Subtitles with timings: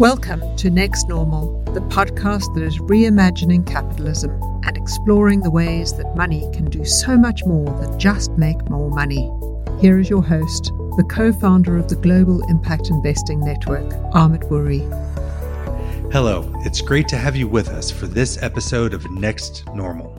[0.00, 4.30] Welcome to Next Normal, the podcast that is reimagining capitalism
[4.64, 8.88] and exploring the ways that money can do so much more than just make more
[8.88, 9.30] money.
[9.78, 14.80] Here is your host, the co founder of the Global Impact Investing Network, Amit Bouri.
[16.10, 20.16] Hello, it's great to have you with us for this episode of Next Normal.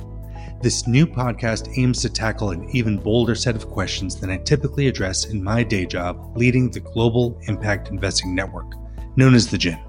[0.61, 4.87] This new podcast aims to tackle an even bolder set of questions than I typically
[4.87, 8.75] address in my day job leading the Global Impact Investing Network
[9.15, 9.79] known as the GIIN.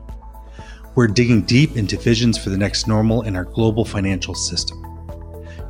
[0.95, 4.85] We're digging deep into visions for the next normal in our global financial system.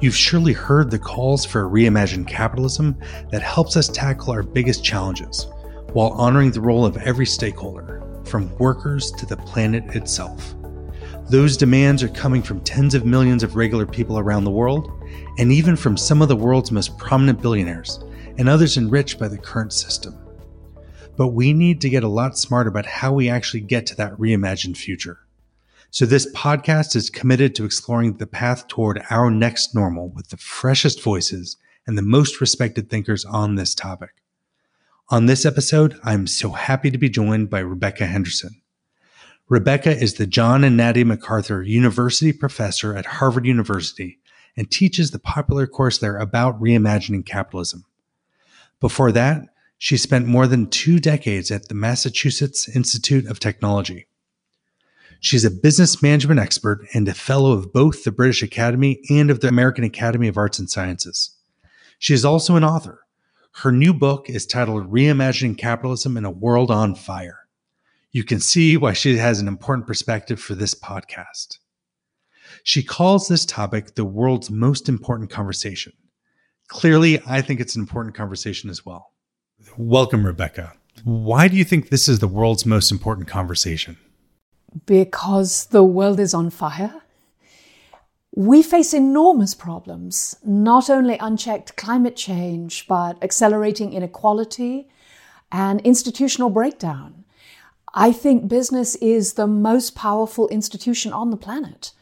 [0.01, 2.99] You've surely heard the calls for a reimagined capitalism
[3.31, 5.47] that helps us tackle our biggest challenges
[5.93, 10.55] while honoring the role of every stakeholder, from workers to the planet itself.
[11.29, 14.91] Those demands are coming from tens of millions of regular people around the world,
[15.39, 18.01] and even from some of the world's most prominent billionaires
[18.39, 20.19] and others enriched by the current system
[21.17, 24.15] but we need to get a lot smarter about how we actually get to that
[24.15, 25.21] reimagined future.
[25.91, 30.39] So, this podcast is committed to exploring the path toward our next normal with the
[30.39, 34.11] freshest voices and the most respected thinkers on this topic.
[35.11, 38.63] On this episode, I'm so happy to be joined by Rebecca Henderson.
[39.49, 44.19] Rebecca is the John and Natty McArthur University Professor at Harvard University
[44.57, 47.85] and teaches the popular course there about reimagining capitalism.
[48.81, 49.43] Before that,
[49.83, 54.07] she spent more than two decades at the Massachusetts Institute of Technology.
[55.19, 59.41] She's a business management expert and a fellow of both the British Academy and of
[59.41, 61.33] the American Academy of Arts and Sciences.
[61.99, 63.01] She is also an author.
[63.55, 67.49] Her new book is titled Reimagining Capitalism in a World on Fire.
[68.13, 71.59] You can see why she has an important perspective for this podcast.
[72.63, 75.93] She calls this topic the world's most important conversation.
[76.69, 79.12] Clearly, I think it's an important conversation as well.
[79.79, 80.75] Welcome, Rebecca.
[81.03, 83.97] Why do you think this is the world's most important conversation?
[84.85, 87.03] Because the world is on fire.
[88.35, 94.89] We face enormous problems, not only unchecked climate change, but accelerating inequality
[95.51, 97.25] and institutional breakdown.
[97.95, 101.93] I think business is the most powerful institution on the planet.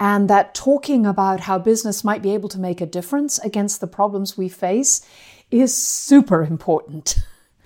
[0.00, 3.88] And that talking about how business might be able to make a difference against the
[3.88, 5.04] problems we face
[5.50, 7.18] is super important.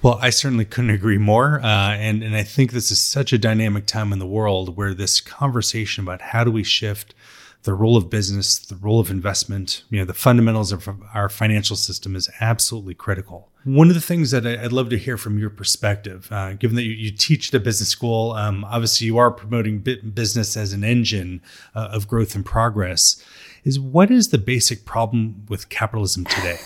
[0.02, 1.60] Well, I certainly couldn't agree more.
[1.60, 4.94] Uh, and, and I think this is such a dynamic time in the world where
[4.94, 7.14] this conversation about how do we shift
[7.62, 11.76] the role of business, the role of investment, you know, the fundamentals of our financial
[11.76, 13.50] system is absolutely critical.
[13.62, 16.82] One of the things that I'd love to hear from your perspective, uh, given that
[16.82, 20.82] you, you, teach at a business school, um, obviously you are promoting business as an
[20.82, 21.40] engine
[21.76, 23.24] uh, of growth and progress,
[23.62, 26.58] is what is the basic problem with capitalism today?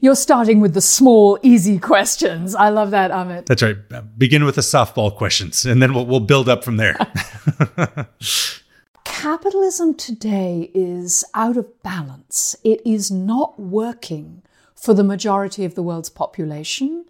[0.00, 2.54] You're starting with the small, easy questions.
[2.54, 3.46] I love that, Amit.
[3.46, 3.76] That's right.
[3.92, 6.96] Uh, begin with the softball questions, and then we'll, we'll build up from there.
[9.04, 12.56] Capitalism today is out of balance.
[12.64, 14.42] It is not working
[14.74, 17.04] for the majority of the world's population,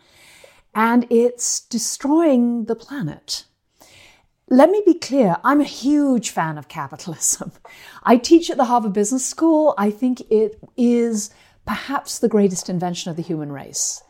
[0.74, 3.44] and it's destroying the planet.
[4.48, 7.52] Let me be clear, I'm a huge fan of capitalism.
[8.04, 9.74] I teach at the Harvard Business School.
[9.78, 11.30] I think it is
[11.66, 14.02] perhaps the greatest invention of the human race.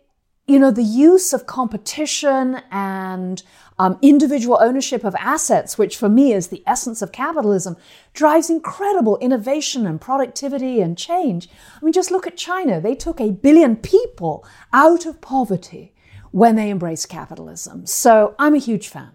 [0.47, 3.43] You know, the use of competition and
[3.79, 7.77] um, individual ownership of assets, which for me is the essence of capitalism,
[8.13, 11.49] drives incredible innovation and productivity and change.
[11.81, 12.81] I mean, just look at China.
[12.81, 15.95] They took a billion people out of poverty
[16.31, 17.87] when they embraced capitalism.
[17.87, 19.13] So I'm a huge fan.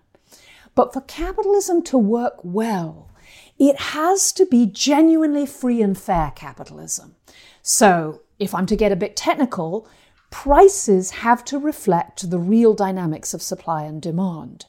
[0.73, 3.11] But for capitalism to work well,
[3.59, 7.15] it has to be genuinely free and fair capitalism.
[7.61, 9.87] So if I'm to get a bit technical,
[10.31, 14.65] prices have to reflect the real dynamics of supply and demand.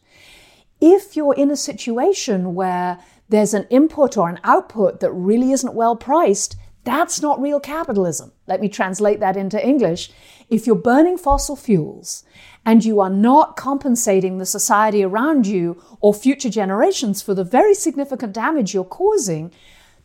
[0.81, 2.99] If you're in a situation where
[3.29, 8.33] there's an input or an output that really isn't well priced, that's not real capitalism.
[8.47, 10.11] Let me translate that into English.
[10.49, 12.25] If you're burning fossil fuels
[12.65, 17.75] and you are not compensating the society around you or future generations for the very
[17.75, 19.53] significant damage you're causing,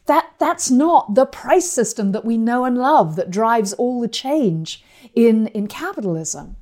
[0.06, 4.08] that, that's not the price system that we know and love that drives all the
[4.08, 6.56] change in, in capitalism.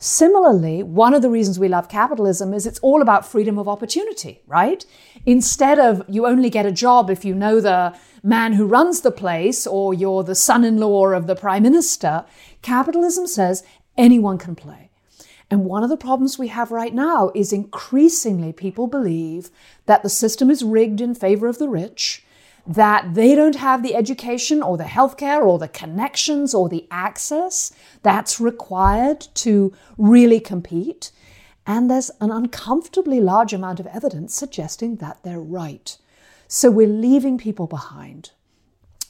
[0.00, 4.42] Similarly, one of the reasons we love capitalism is it's all about freedom of opportunity,
[4.46, 4.86] right?
[5.26, 9.10] Instead of you only get a job if you know the man who runs the
[9.10, 12.24] place or you're the son in law of the prime minister,
[12.62, 13.64] capitalism says
[13.96, 14.90] anyone can play.
[15.50, 19.50] And one of the problems we have right now is increasingly people believe
[19.86, 22.24] that the system is rigged in favor of the rich
[22.68, 27.72] that they don't have the education or the healthcare or the connections or the access
[28.02, 31.10] that's required to really compete.
[31.66, 35.96] And there's an uncomfortably large amount of evidence suggesting that they're right.
[36.46, 38.32] So we're leaving people behind.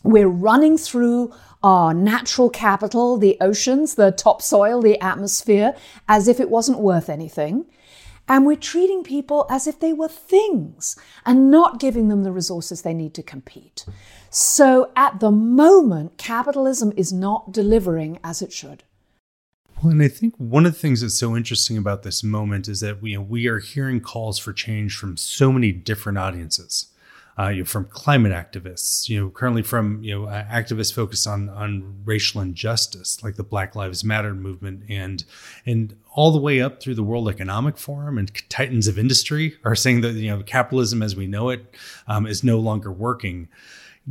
[0.05, 5.75] We're running through our natural capital, the oceans, the topsoil, the atmosphere,
[6.09, 7.67] as if it wasn't worth anything.
[8.29, 12.83] And we're treating people as if they were things and not giving them the resources
[12.83, 13.87] they need to compete.
[14.31, 18.85] So at the moment, capitalism is not delivering as it should.
[19.83, 22.81] Well, and I think one of the things that's so interesting about this moment is
[22.81, 26.89] that we, we are hearing calls for change from so many different audiences.
[27.39, 31.27] Uh, you know, from climate activists, you know, currently from you know uh, activists focused
[31.27, 35.25] on on racial injustice, like the Black Lives Matter movement, and
[35.65, 39.77] and all the way up through the World Economic Forum and titans of industry are
[39.77, 41.77] saying that you know capitalism as we know it
[42.09, 43.49] um, is no longer working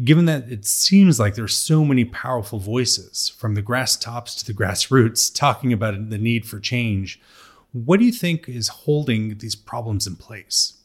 [0.03, 4.45] given that it seems like there's so many powerful voices from the grass tops to
[4.45, 7.19] the grassroots talking about the need for change,
[7.71, 10.76] what do you think is holding these problems in place?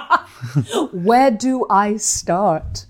[0.92, 2.86] Where do I start?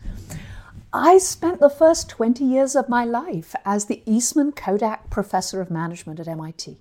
[0.92, 5.70] I spent the first 20 years of my life as the Eastman Kodak Professor of
[5.70, 6.78] Management at MIT.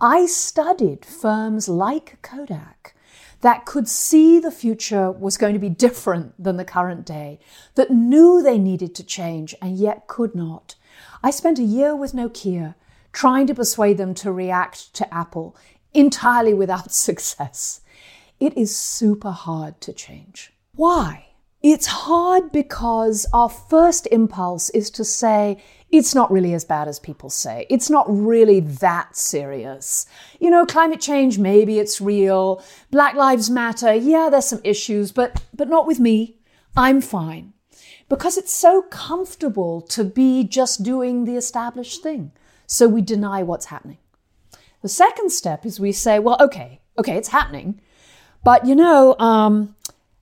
[0.00, 2.94] I studied firms like Kodak
[3.40, 7.38] that could see the future was going to be different than the current day,
[7.74, 10.76] that knew they needed to change and yet could not.
[11.22, 12.74] I spent a year with Nokia
[13.12, 15.56] trying to persuade them to react to Apple,
[15.92, 17.79] entirely without success.
[18.40, 20.52] It is super hard to change.
[20.74, 21.26] Why?
[21.62, 26.98] It's hard because our first impulse is to say, it's not really as bad as
[26.98, 27.66] people say.
[27.68, 30.06] It's not really that serious.
[30.40, 32.64] You know, climate change, maybe it's real.
[32.90, 36.38] Black Lives Matter, yeah, there's some issues, but, but not with me.
[36.74, 37.52] I'm fine.
[38.08, 42.32] Because it's so comfortable to be just doing the established thing.
[42.66, 43.98] So we deny what's happening.
[44.80, 47.82] The second step is we say, well, okay, okay, it's happening.
[48.42, 49.74] But you know, um,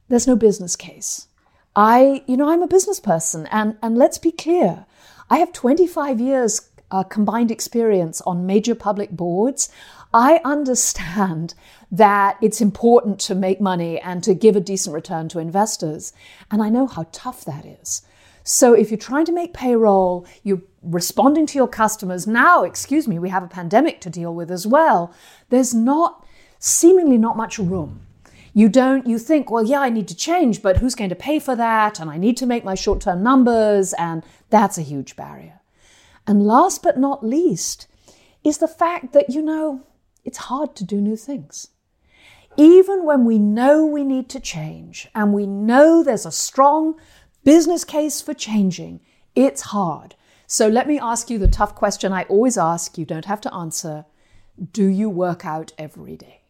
[0.08, 1.28] there's no business case.
[1.76, 4.86] I, you know, I'm a business person, and, and let's be clear.
[5.30, 9.68] I have 25 years uh, combined experience on major public boards.
[10.12, 11.54] I understand
[11.92, 16.12] that it's important to make money and to give a decent return to investors.
[16.50, 18.02] And I know how tough that is.
[18.42, 22.26] So if you're trying to make payroll, you're responding to your customers.
[22.26, 25.14] Now, excuse me, we have a pandemic to deal with as well.
[25.50, 26.24] There's not,
[26.58, 28.07] seemingly not much room
[28.52, 31.38] you don't, you think, well, yeah, I need to change, but who's going to pay
[31.38, 32.00] for that?
[32.00, 33.92] And I need to make my short term numbers.
[33.94, 35.60] And that's a huge barrier.
[36.26, 37.86] And last but not least
[38.44, 39.82] is the fact that, you know,
[40.24, 41.68] it's hard to do new things.
[42.56, 46.98] Even when we know we need to change and we know there's a strong
[47.44, 49.00] business case for changing,
[49.34, 50.16] it's hard.
[50.46, 52.98] So let me ask you the tough question I always ask.
[52.98, 54.06] You don't have to answer.
[54.72, 56.40] Do you work out every day?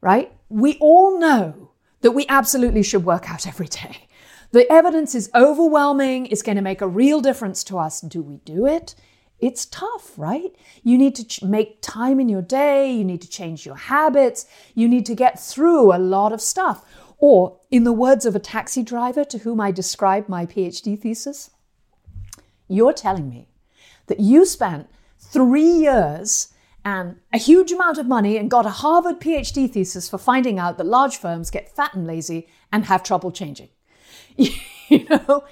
[0.00, 0.32] Right?
[0.50, 1.70] We all know
[2.02, 4.08] that we absolutely should work out every day.
[4.52, 6.26] The evidence is overwhelming.
[6.26, 8.00] It's going to make a real difference to us.
[8.00, 8.96] Do we do it?
[9.38, 10.54] It's tough, right?
[10.82, 12.92] You need to ch- make time in your day.
[12.92, 14.46] You need to change your habits.
[14.74, 16.84] You need to get through a lot of stuff.
[17.18, 21.50] Or, in the words of a taxi driver to whom I described my PhD thesis,
[22.66, 23.48] you're telling me
[24.06, 24.88] that you spent
[25.18, 26.48] three years
[26.84, 30.78] and a huge amount of money and got a Harvard PhD thesis for finding out
[30.78, 33.68] that large firms get fat and lazy and have trouble changing.
[34.36, 35.44] you know,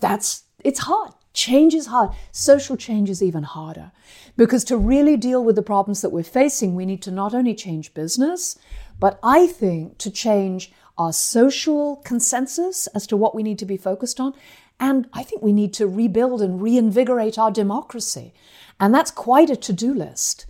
[0.00, 1.12] that's it's hard.
[1.32, 2.10] Change is hard.
[2.32, 3.92] Social change is even harder
[4.36, 7.54] because to really deal with the problems that we're facing, we need to not only
[7.54, 8.56] change business,
[8.98, 13.76] but I think to change our social consensus as to what we need to be
[13.76, 14.32] focused on.
[14.80, 18.32] And I think we need to rebuild and reinvigorate our democracy.
[18.80, 20.46] And that's quite a to do list.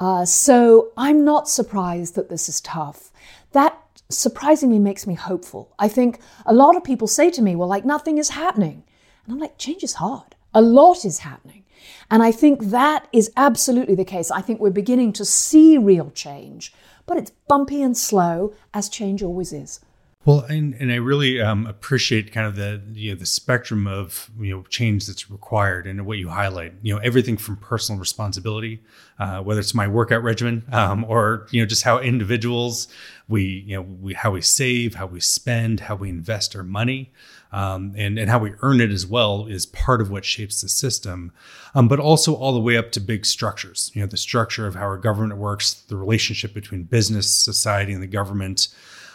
[0.00, 3.12] Uh, so I'm not surprised that this is tough.
[3.52, 3.78] That
[4.08, 5.74] surprisingly makes me hopeful.
[5.78, 8.82] I think a lot of people say to me, well, like nothing is happening.
[9.24, 10.34] And I'm like, change is hard.
[10.54, 11.64] A lot is happening.
[12.10, 14.30] And I think that is absolutely the case.
[14.30, 16.72] I think we're beginning to see real change,
[17.06, 19.80] but it's bumpy and slow, as change always is.
[20.26, 24.30] Well, and, and I really um, appreciate kind of the you know the spectrum of
[24.38, 26.74] you know change that's required and what you highlight.
[26.82, 28.82] You know everything from personal responsibility,
[29.18, 32.86] uh, whether it's my workout regimen um, or you know just how individuals
[33.28, 37.10] we you know we how we save, how we spend, how we invest our money,
[37.50, 40.68] um, and and how we earn it as well is part of what shapes the
[40.68, 41.32] system.
[41.74, 43.90] Um, but also all the way up to big structures.
[43.94, 48.02] You know the structure of how our government works, the relationship between business, society, and
[48.02, 48.68] the government.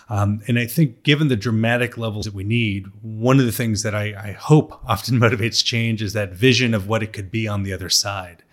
[0.07, 3.81] Um, and I think, given the dramatic levels that we need, one of the things
[3.83, 7.47] that I, I hope often motivates change is that vision of what it could be
[7.47, 8.43] on the other side.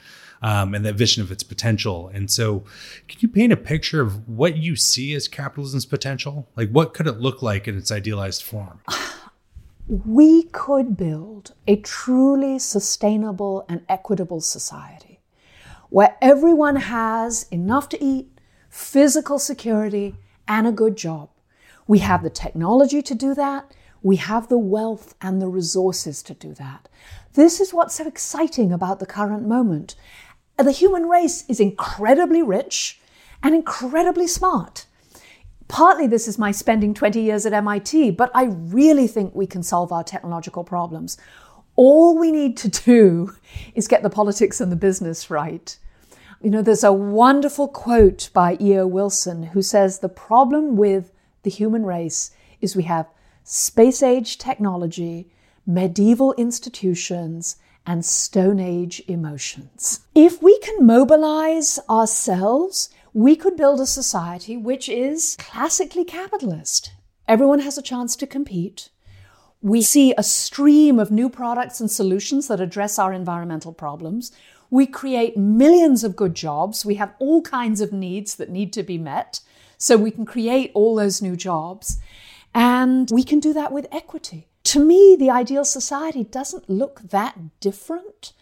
[0.43, 2.11] um, and that vision of its potential.
[2.13, 2.65] And so,
[3.09, 6.49] can you paint a picture of what you see as capitalism's potential?
[6.57, 8.81] Like, what could it look like in its idealized form?
[9.89, 15.21] We could build a truly sustainable and equitable society
[15.91, 18.29] where everyone has enough to eat,
[18.71, 20.15] physical security,
[20.47, 21.31] and a good job.
[21.93, 23.71] We have the technology to do that.
[24.03, 26.89] We have the wealth and the resources to do that.
[27.35, 29.95] This is what's so exciting about the current moment.
[30.57, 32.99] The human race is incredibly rich
[33.43, 34.87] and incredibly smart.
[35.69, 39.63] Partly this is my spending 20 years at MIT, but I really think we can
[39.63, 41.19] solve our technological problems.
[41.77, 43.35] All we need to do
[43.75, 45.77] is get the politics and the business right.
[46.41, 48.87] You know, there's a wonderful quote by E.O.
[48.87, 52.31] Wilson who says the problem with the human race
[52.61, 53.11] is we have
[53.45, 55.31] space age technology,
[55.67, 57.57] medieval institutions,
[57.87, 60.01] and Stone Age emotions.
[60.15, 66.93] If we can mobilize ourselves, we could build a society which is classically capitalist.
[67.27, 68.91] Everyone has a chance to compete.
[69.61, 74.33] We see a stream of new products and solutions that address our environmental problems.
[74.71, 76.85] We create millions of good jobs.
[76.85, 79.41] We have all kinds of needs that need to be met.
[79.83, 81.99] So we can create all those new jobs.
[82.55, 84.47] And we can do that with equity.
[84.63, 88.33] To me, the ideal society doesn't look that different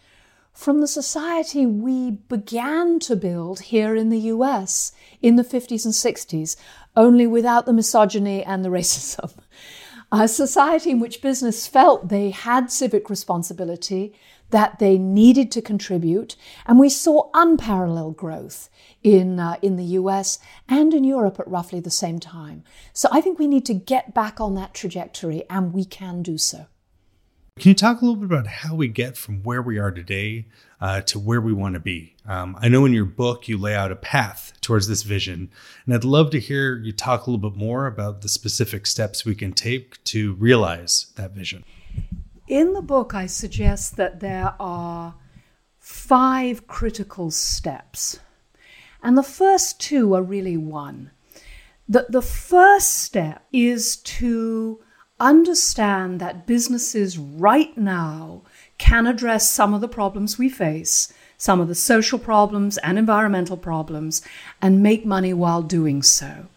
[0.53, 5.95] from the society we began to build here in the US in the 50s and
[5.95, 6.57] 60s,
[6.95, 9.33] only without the misogyny and the racism.
[10.11, 14.13] A society in which business felt they had civic responsibility,
[14.51, 18.69] that they needed to contribute, and we saw unparalleled growth
[19.03, 22.63] in, uh, in the US and in Europe at roughly the same time.
[22.93, 26.37] So I think we need to get back on that trajectory, and we can do
[26.37, 26.67] so.
[27.59, 30.47] Can you talk a little bit about how we get from where we are today
[30.79, 32.15] uh, to where we want to be?
[32.25, 35.51] Um, I know in your book you lay out a path towards this vision,
[35.85, 39.25] and I'd love to hear you talk a little bit more about the specific steps
[39.25, 41.63] we can take to realize that vision.
[42.47, 45.15] In the book, I suggest that there are
[45.77, 48.19] five critical steps
[49.03, 51.11] and the first two are really one.
[51.87, 54.79] The, the first step is to
[55.19, 58.41] understand that businesses right now
[58.77, 63.57] can address some of the problems we face, some of the social problems and environmental
[63.57, 64.21] problems,
[64.61, 66.47] and make money while doing so.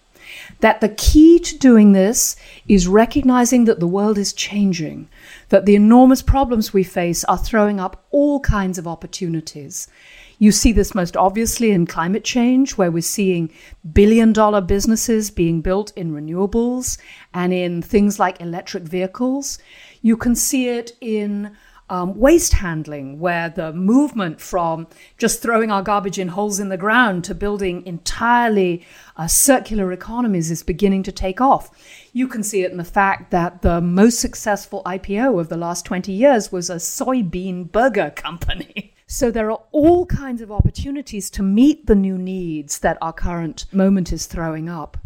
[0.61, 2.37] That the key to doing this
[2.67, 5.09] is recognizing that the world is changing,
[5.51, 9.89] that the enormous problems we face are throwing up all kinds of opportunities.
[10.39, 13.53] You see this most obviously in climate change, where we're seeing
[13.93, 16.99] billion dollar businesses being built in renewables
[17.33, 19.59] and in things like electric vehicles.
[20.03, 21.57] You can see it in
[21.91, 24.87] um, waste handling, where the movement from
[25.19, 28.87] just throwing our garbage in holes in the ground to building entirely
[29.17, 31.71] uh, circular economies is beginning to take off.
[32.13, 35.85] You can see it in the fact that the most successful IPO of the last
[35.85, 38.94] 20 years was a soybean burger company.
[39.07, 43.67] So there are all kinds of opportunities to meet the new needs that our current
[43.73, 44.97] moment is throwing up.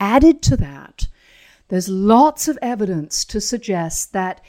[0.00, 1.08] Added to that,
[1.68, 4.40] there's lots of evidence to suggest that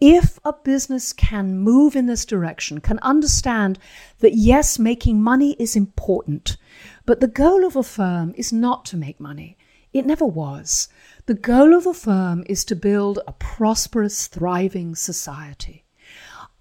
[0.00, 3.78] if a business can move in this direction, can understand
[4.18, 6.58] that yes, making money is important,
[7.06, 9.56] but the goal of a firm is not to make money.
[9.94, 10.88] It never was.
[11.24, 15.85] The goal of a firm is to build a prosperous, thriving society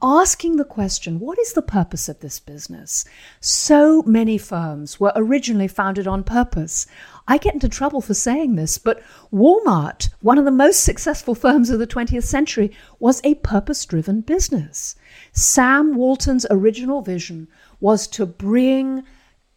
[0.01, 3.05] asking the question, what is the purpose of this business?
[3.39, 6.85] So many firms were originally founded on purpose.
[7.27, 9.01] I get into trouble for saying this, but
[9.33, 14.21] Walmart, one of the most successful firms of the 20th century, was a purpose driven
[14.21, 14.95] business.
[15.31, 17.47] Sam Walton's original vision
[17.79, 19.03] was to bring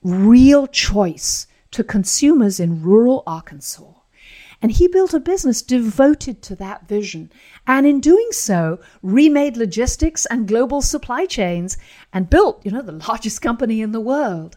[0.02, 3.97] real choice to consumers in rural Arkansas.
[4.60, 7.30] And he built a business devoted to that vision.
[7.66, 11.76] And in doing so, remade logistics and global supply chains
[12.12, 14.56] and built, you know, the largest company in the world.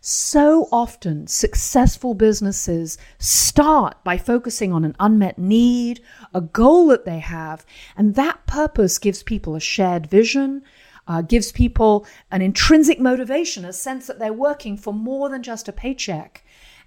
[0.00, 6.00] So often, successful businesses start by focusing on an unmet need,
[6.34, 7.64] a goal that they have,
[7.96, 10.62] and that purpose gives people a shared vision,
[11.06, 15.68] uh, gives people an intrinsic motivation, a sense that they're working for more than just
[15.68, 16.41] a paycheck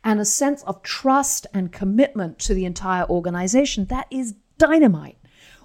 [0.05, 3.85] and a sense of trust and commitment to the entire organization.
[3.85, 5.17] That is dynamite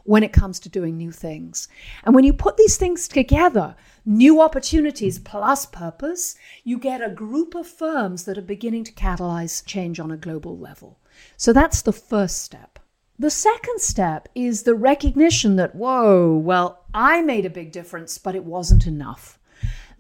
[0.04, 1.68] when it comes to doing new things.
[2.04, 7.54] And when you put these things together, new opportunities plus purpose, you get a group
[7.54, 10.98] of firms that are beginning to catalyze change on a global level.
[11.36, 12.78] So that's the first step.
[13.18, 18.34] The second step is the recognition that, whoa, well, I made a big difference, but
[18.34, 19.38] it wasn't enough.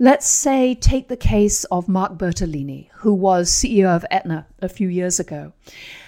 [0.02, 4.88] Let's say, take the case of Mark Bertolini, who was CEO of Aetna a few
[4.88, 5.52] years ago.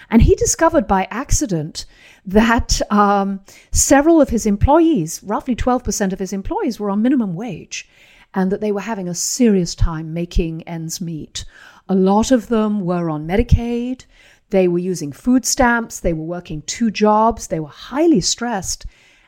[0.09, 1.85] And he discovered by accident
[2.25, 7.87] that um, several of his employees, roughly 12% of his employees, were on minimum wage
[8.33, 11.45] and that they were having a serious time making ends meet.
[11.87, 14.07] A lot of them were on Medicaid,
[14.49, 18.87] they were using food stamps, they were working two jobs, they were highly stressed.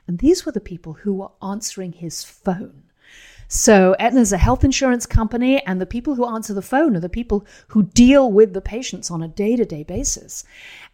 [0.08, 2.83] And these were the people who were answering his phone.
[3.54, 7.00] So Aetna is a health insurance company, and the people who answer the phone are
[7.00, 10.42] the people who deal with the patients on a day-to-day basis.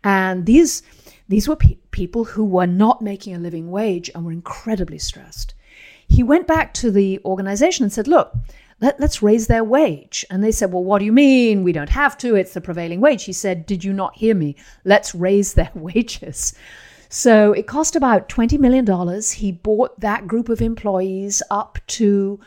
[0.04, 0.82] And these
[1.26, 5.54] these were pe- people who were not making a living wage and were incredibly stressed.
[6.06, 8.34] He went back to the organization and said, "Look,
[8.78, 11.64] let, us raise their wage." And they said, "Well, what do you mean?
[11.64, 12.34] We don't have to.
[12.34, 14.54] It's the prevailing wage." He said, "Did you not hear me?
[14.84, 16.52] Let's raise their wages."
[17.10, 18.86] So it cost about $20 million.
[19.34, 22.38] He bought that group of employees up to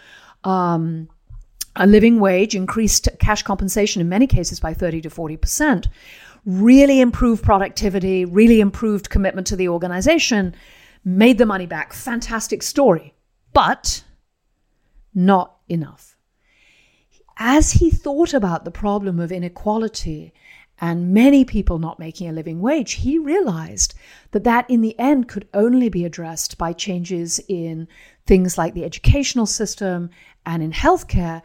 [0.46, 1.10] um,
[1.76, 5.88] a living wage, increased cash compensation in many cases by 30 to 40%,
[6.46, 10.56] really improved productivity, really improved commitment to the organization,
[11.04, 11.92] made the money back.
[11.92, 13.14] Fantastic story.
[13.52, 14.06] But
[15.14, 16.16] not enough.
[17.38, 20.34] As he thought about the problem of inequality
[20.82, 23.94] and many people not making a living wage, he realized
[24.32, 27.88] that that in the end could only be addressed by changes in
[28.26, 30.10] things like the educational system
[30.46, 31.42] and in healthcare.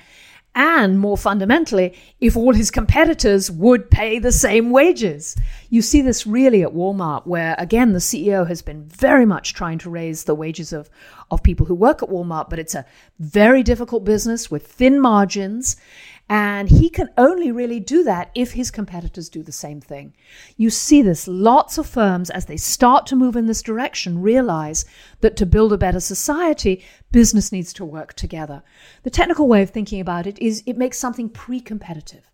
[0.54, 5.37] And more fundamentally, if all his competitors would pay the same wages.
[5.70, 9.78] You see this really at Walmart, where again, the CEO has been very much trying
[9.78, 10.90] to raise the wages of,
[11.30, 12.87] of people who work at Walmart, but it's a
[13.20, 15.76] very difficult business with thin margins.
[16.28, 20.14] And he can only really do that if his competitors do the same thing.
[20.58, 21.26] You see this.
[21.26, 24.85] Lots of firms, as they start to move in this direction, realize
[25.20, 28.62] that to build a better society, business needs to work together.
[29.04, 32.30] The technical way of thinking about it is it makes something pre competitive.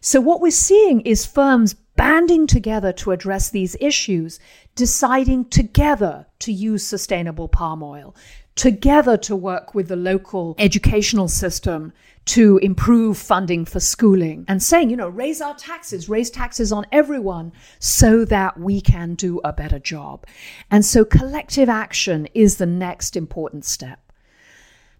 [0.00, 4.38] So, what we're seeing is firms banding together to address these issues,
[4.76, 8.14] deciding together to use sustainable palm oil,
[8.56, 11.92] together to work with the local educational system
[12.24, 16.84] to improve funding for schooling and saying, you know, raise our taxes, raise taxes on
[16.90, 20.26] everyone so that we can do a better job.
[20.70, 24.00] And so collective action is the next important step.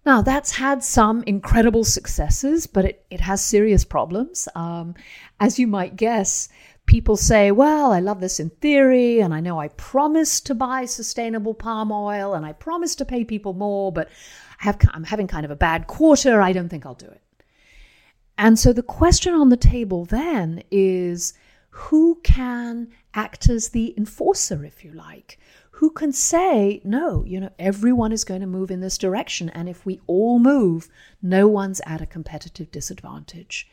[0.05, 4.47] Now, that's had some incredible successes, but it, it has serious problems.
[4.55, 4.95] Um,
[5.41, 6.47] as you might guess,
[6.87, 10.85] people say, well, I love this in theory, and I know I promised to buy
[10.85, 14.09] sustainable palm oil, and I promised to pay people more, but
[14.57, 16.41] have, I'm having kind of a bad quarter.
[16.41, 17.21] I don't think I'll do it.
[18.37, 21.33] And so the question on the table then is
[21.69, 25.39] who can act as the enforcer, if you like?
[25.71, 29.49] Who can say, no, you know, everyone is going to move in this direction.
[29.49, 30.89] And if we all move,
[31.21, 33.69] no one's at a competitive disadvantage.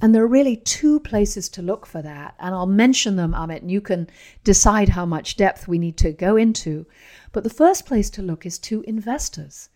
[0.00, 2.34] And there are really two places to look for that.
[2.38, 4.08] And I'll mention them, Amit, and you can
[4.44, 6.86] decide how much depth we need to go into.
[7.32, 9.68] But the first place to look is to investors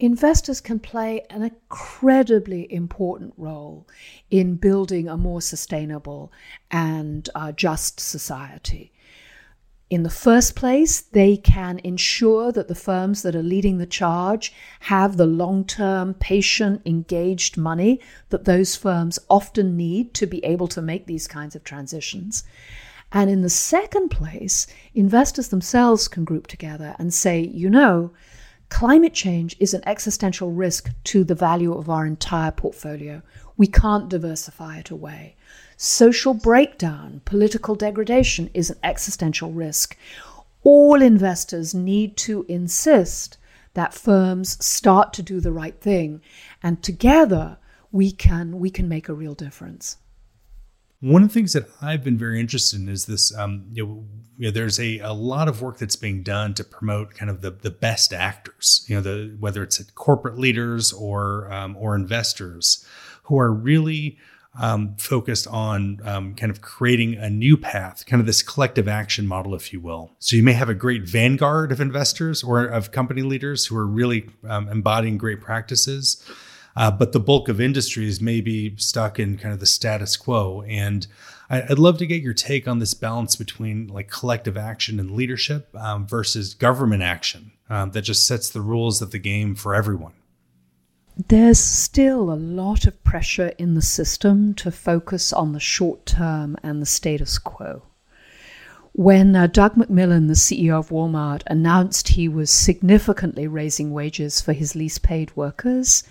[0.00, 3.86] investors can play an incredibly important role
[4.30, 6.32] in building a more sustainable
[6.70, 8.92] and uh, just society.
[9.90, 14.52] In the first place, they can ensure that the firms that are leading the charge
[14.80, 17.98] have the long term, patient, engaged money
[18.28, 22.44] that those firms often need to be able to make these kinds of transitions.
[23.12, 28.12] And in the second place, investors themselves can group together and say, you know,
[28.68, 33.22] Climate change is an existential risk to the value of our entire portfolio.
[33.56, 35.36] We can't diversify it away.
[35.80, 39.96] Social breakdown, political degradation is an existential risk.
[40.64, 43.38] All investors need to insist
[43.74, 46.20] that firms start to do the right thing,
[46.64, 47.58] and together
[47.92, 49.98] we can we can make a real difference.
[50.98, 53.32] One of the things that I've been very interested in is this.
[53.38, 54.04] Um, you, know,
[54.36, 57.40] you know, there's a, a lot of work that's being done to promote kind of
[57.40, 58.84] the, the best actors.
[58.88, 62.84] You know, the whether it's corporate leaders or um, or investors
[63.22, 64.18] who are really
[64.58, 69.26] um, focused on um, kind of creating a new path, kind of this collective action
[69.26, 70.12] model, if you will.
[70.18, 73.86] So you may have a great vanguard of investors or of company leaders who are
[73.86, 76.22] really um, embodying great practices.
[76.76, 80.62] Uh, but the bulk of industries may be stuck in kind of the status quo.
[80.68, 81.06] And
[81.50, 85.10] I, would love to get your take on this balance between like collective action and
[85.10, 89.74] leadership um, versus government action um, that just sets the rules of the game for
[89.74, 90.12] everyone.
[91.26, 96.56] There's still a lot of pressure in the system to focus on the short term
[96.62, 97.82] and the status quo.
[98.92, 104.52] When uh, Doug McMillon, the CEO of Walmart, announced he was significantly raising wages for
[104.52, 106.04] his least paid workers,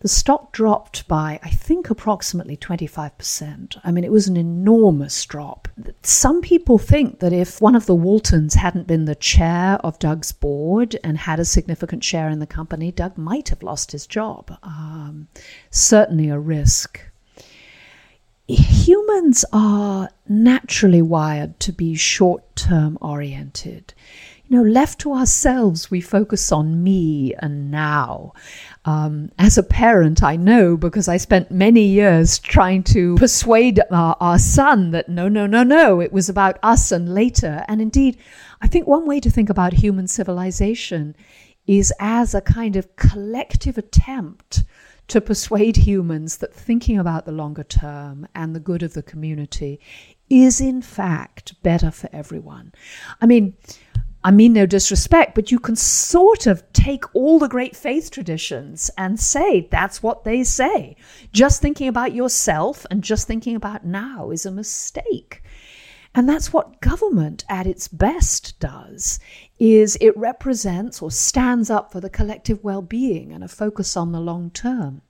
[0.00, 3.78] the stock dropped by, I think, approximately 25%.
[3.82, 5.68] I mean, it was an enormous drop.
[6.02, 10.32] Some people think that if one of the Waltons hadn't been the chair of Doug's
[10.32, 14.56] board and had a significant share in the company, Doug might have lost his job.
[14.62, 15.28] Um,
[15.70, 17.00] certainly a risk.
[18.48, 23.92] Humans are naturally wired to be short term oriented
[24.48, 28.32] you know, left to ourselves, we focus on me and now.
[28.86, 34.16] Um, as a parent, I know because I spent many years trying to persuade our,
[34.20, 37.64] our son that no, no, no, no, it was about us and later.
[37.66, 38.16] And indeed,
[38.62, 41.16] I think one way to think about human civilization
[41.66, 44.62] is as a kind of collective attempt
[45.08, 49.80] to persuade humans that thinking about the longer term and the good of the community
[50.28, 52.72] is in fact better for everyone.
[53.20, 53.54] I mean,
[54.26, 58.90] I mean no disrespect, but you can sort of take all the great faith traditions
[58.98, 60.96] and say that's what they say.
[61.32, 65.44] Just thinking about yourself and just thinking about now is a mistake.
[66.12, 69.20] And that's what government at its best does
[69.60, 74.20] is it represents or stands up for the collective well-being and a focus on the
[74.20, 75.02] long term.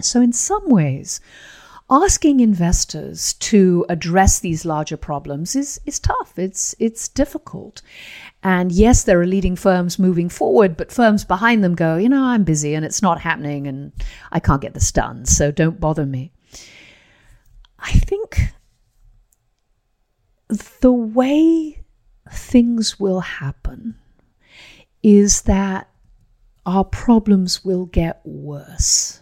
[0.00, 1.20] So in some ways,
[1.88, 6.38] asking investors to address these larger problems is, is tough.
[6.38, 7.80] It's, it's difficult.
[8.42, 12.24] And yes, there are leading firms moving forward, but firms behind them go, you know,
[12.24, 13.92] I'm busy and it's not happening and
[14.32, 16.32] I can't get this done, so don't bother me.
[17.78, 18.52] I think
[20.80, 21.84] the way
[22.32, 23.96] things will happen
[25.02, 25.88] is that
[26.64, 29.20] our problems will get worse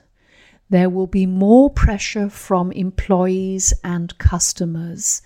[0.71, 5.23] there will be more pressure from employees and customers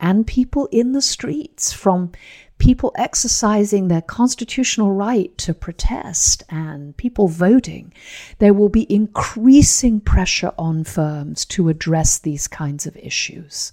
[0.00, 2.12] and people in the streets, from
[2.58, 7.92] people exercising their constitutional right to protest and people voting.
[8.38, 13.72] There will be increasing pressure on firms to address these kinds of issues.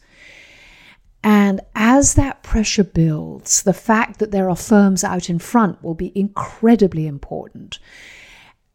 [1.24, 5.96] And as that pressure builds, the fact that there are firms out in front will
[5.96, 7.80] be incredibly important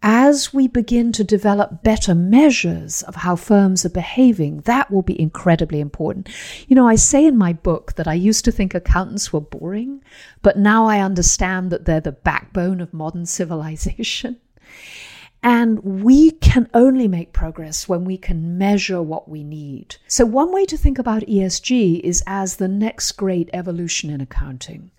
[0.02, 5.20] as we begin to develop better measures of how firms are behaving, that will be
[5.20, 6.28] incredibly important.
[6.68, 10.02] You know, I say in my book that I used to think accountants were boring,
[10.40, 14.40] but now I understand that they're the backbone of modern civilization.
[15.42, 19.96] And we can only make progress when we can measure what we need.
[20.06, 24.90] So, one way to think about ESG is as the next great evolution in accounting.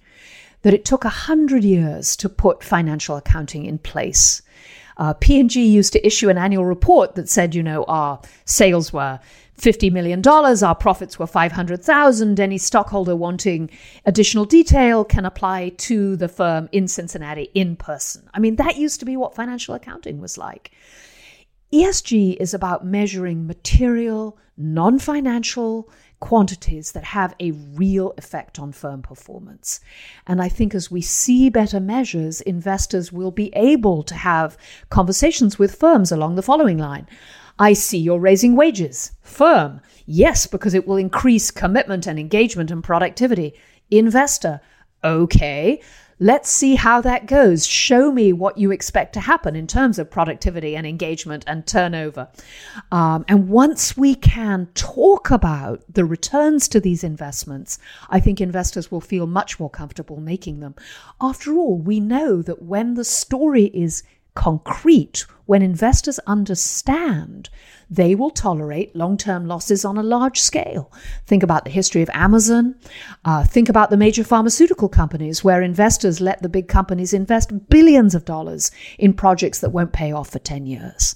[0.64, 4.42] That it took a hundred years to put financial accounting in place
[5.02, 9.20] uh, P&G used to issue an annual report that said, you know, our sales were
[9.60, 12.40] $50 million, our profits were 500,000.
[12.40, 13.72] Any stockholder wanting
[14.06, 18.30] additional detail can apply to the firm in Cincinnati in person.
[18.36, 20.70] I mean, that used to be what financial accounting was like.
[21.74, 29.02] ESG is about measuring material, non financial quantities that have a real effect on firm
[29.02, 29.80] performance.
[30.28, 34.58] And I think as we see better measures, investors will be able to have
[34.90, 37.08] conversations with firms along the following line.
[37.58, 39.12] I see you're raising wages.
[39.22, 39.82] Firm.
[40.06, 43.54] Yes, because it will increase commitment and engagement and productivity.
[43.90, 44.62] Investor.
[45.04, 45.82] Okay.
[46.24, 47.66] Let's see how that goes.
[47.66, 52.30] Show me what you expect to happen in terms of productivity and engagement and turnover.
[52.92, 58.92] Um, and once we can talk about the returns to these investments, I think investors
[58.92, 60.76] will feel much more comfortable making them.
[61.20, 64.04] After all, we know that when the story is
[64.36, 67.50] concrete, when investors understand,
[67.92, 70.92] they will tolerate long term losses on a large scale.
[71.28, 72.76] Think about the history of Amazon.
[73.26, 78.16] Uh, think about the major pharmaceutical companies where investors let the big companies invest billions
[78.16, 81.16] of dollars in projects that won't pay off for 10 years.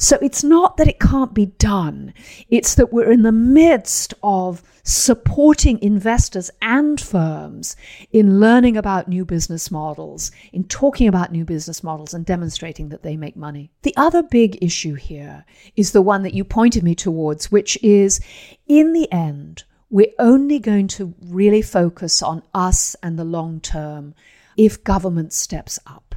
[0.00, 2.14] So it's not that it can't be done,
[2.48, 7.74] it's that we're in the midst of supporting investors and firms
[8.12, 13.02] in learning about new business models, in talking about new business models and demonstrating that
[13.02, 13.72] they make money.
[13.82, 18.20] The other big issue here is the one that you pointed me towards, which is
[18.68, 24.14] in the end, we're only going to really focus on us and the long term
[24.56, 26.14] if government steps up.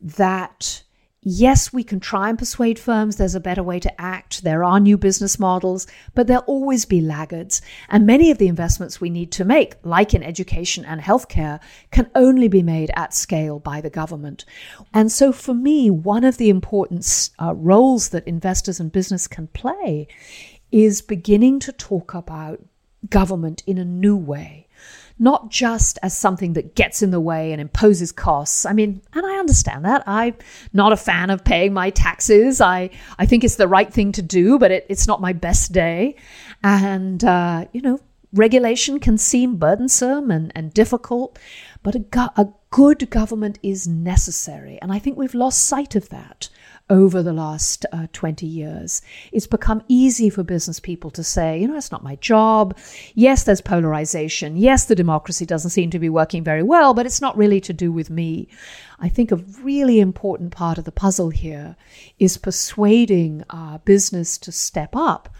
[0.00, 0.84] That
[1.22, 4.42] Yes, we can try and persuade firms there's a better way to act.
[4.42, 7.60] There are new business models, but there'll always be laggards.
[7.90, 12.10] And many of the investments we need to make, like in education and healthcare, can
[12.14, 14.46] only be made at scale by the government.
[14.94, 19.48] And so for me, one of the important uh, roles that investors and business can
[19.48, 20.08] play
[20.72, 22.64] is beginning to talk about
[23.10, 24.68] government in a new way
[25.20, 28.64] not just as something that gets in the way and imposes costs.
[28.64, 30.02] I mean, and I understand that.
[30.06, 30.34] I'm
[30.72, 32.60] not a fan of paying my taxes.
[32.60, 35.72] I, I think it's the right thing to do, but it, it's not my best
[35.72, 36.16] day.
[36.64, 38.00] And, uh, you know,
[38.32, 41.38] regulation can seem burdensome and, and difficult,
[41.82, 44.78] but a, go- a good government is necessary.
[44.80, 46.48] And I think we've lost sight of that
[46.90, 49.00] over the last uh, 20 years.
[49.32, 52.76] It's become easy for business people to say, you know, it's not my job.
[53.14, 54.56] Yes, there's polarization.
[54.56, 57.72] Yes, the democracy doesn't seem to be working very well, but it's not really to
[57.72, 58.48] do with me.
[58.98, 61.76] I think a really important part of the puzzle here
[62.18, 65.32] is persuading our business to step up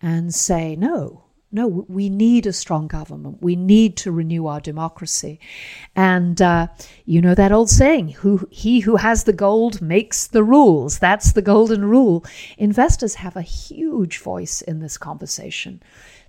[0.00, 3.38] and say, no, no, we need a strong government.
[3.40, 5.40] We need to renew our democracy.
[5.96, 6.68] And uh,
[7.06, 10.98] you know that old saying, who, he who has the gold makes the rules.
[10.98, 12.24] That's the golden rule.
[12.58, 15.82] Investors have a huge voice in this conversation.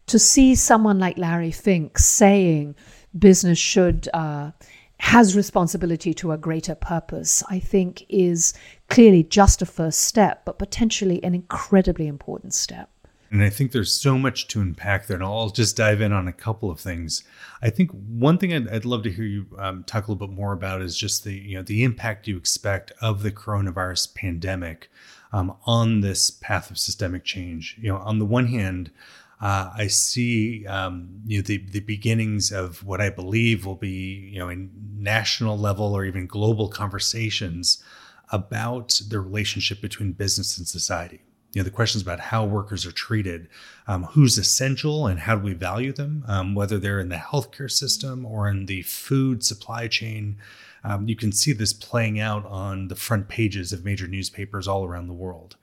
[0.07, 2.75] To see someone like Larry Fink saying
[3.17, 4.51] business should, uh,
[4.99, 8.53] has responsibility to a greater purpose, I think is
[8.89, 12.89] clearly just a first step, but potentially an incredibly important step.
[13.31, 16.27] And I think there's so much to unpack there, and I'll just dive in on
[16.27, 17.23] a couple of things.
[17.61, 20.35] I think one thing I'd, I'd love to hear you um, talk a little bit
[20.35, 24.89] more about is just the you know the impact you expect of the coronavirus pandemic
[25.31, 27.77] um, on this path of systemic change.
[27.79, 28.89] You know, on the one hand,
[29.41, 34.31] uh, I see um, you know the the beginnings of what I believe will be
[34.33, 37.83] you know in national level or even global conversations
[38.31, 41.21] about the relationship between business and society
[41.53, 43.47] you know the questions about how workers are treated
[43.87, 47.71] um, who's essential and how do we value them um, whether they're in the healthcare
[47.71, 50.37] system or in the food supply chain.
[50.83, 54.85] Um, you can see this playing out on the front pages of major newspapers all
[54.85, 55.57] around the world.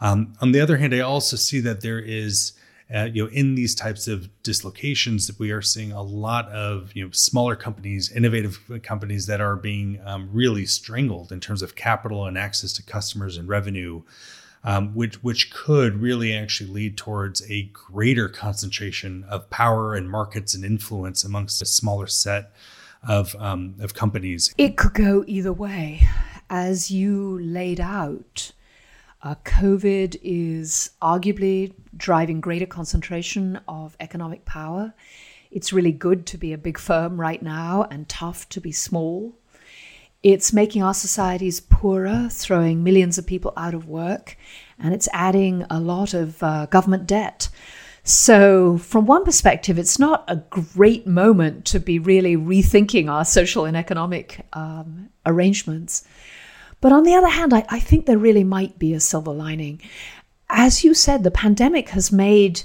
[0.00, 2.52] Um, on the other hand i also see that there is
[2.94, 6.94] uh, you know in these types of dislocations that we are seeing a lot of
[6.94, 11.76] you know smaller companies innovative companies that are being um, really strangled in terms of
[11.76, 14.02] capital and access to customers and revenue
[14.64, 20.54] um, which which could really actually lead towards a greater concentration of power and markets
[20.54, 22.52] and influence amongst a smaller set
[23.06, 24.52] of um, of companies.
[24.56, 26.08] It could go either way,
[26.48, 28.52] as you laid out.
[29.22, 34.92] Uh, COVID is arguably driving greater concentration of economic power.
[35.50, 39.34] It's really good to be a big firm right now and tough to be small.
[40.24, 44.38] It's making our societies poorer, throwing millions of people out of work,
[44.78, 47.50] and it's adding a lot of uh, government debt.
[48.04, 53.66] So, from one perspective, it's not a great moment to be really rethinking our social
[53.66, 56.04] and economic um, arrangements.
[56.80, 59.82] But on the other hand, I, I think there really might be a silver lining.
[60.48, 62.62] As you said, the pandemic has made